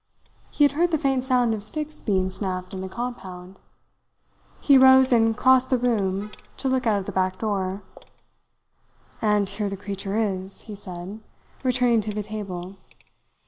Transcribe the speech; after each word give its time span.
He 0.49 0.63
had 0.63 0.71
heard 0.71 0.89
the 0.89 0.97
faint 0.97 1.23
sound 1.25 1.53
of 1.53 1.61
sticks 1.61 2.01
being 2.01 2.31
snapped 2.31 2.73
in 2.73 2.81
the 2.81 2.89
compound. 2.89 3.59
He 4.59 4.75
rose 4.75 5.13
and 5.13 5.37
crossed 5.37 5.69
the 5.69 5.77
room 5.77 6.31
to 6.57 6.67
look 6.67 6.87
out 6.87 6.97
of 7.01 7.05
the 7.05 7.11
back 7.11 7.37
door. 7.37 7.83
"And 9.21 9.47
here 9.47 9.69
the 9.69 9.77
creature 9.77 10.17
is," 10.17 10.61
he 10.61 10.73
said, 10.73 11.19
returning 11.63 12.01
to 12.01 12.13
the 12.15 12.23
table. 12.23 12.77